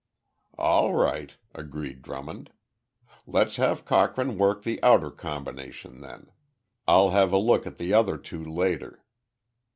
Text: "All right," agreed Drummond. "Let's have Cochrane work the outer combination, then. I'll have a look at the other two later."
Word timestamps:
"All 0.57 0.95
right," 0.95 1.31
agreed 1.53 2.01
Drummond. 2.01 2.49
"Let's 3.27 3.57
have 3.57 3.85
Cochrane 3.85 4.35
work 4.35 4.63
the 4.63 4.81
outer 4.81 5.11
combination, 5.11 6.01
then. 6.01 6.31
I'll 6.87 7.11
have 7.11 7.31
a 7.31 7.37
look 7.37 7.67
at 7.67 7.77
the 7.77 7.93
other 7.93 8.17
two 8.17 8.43
later." 8.43 9.03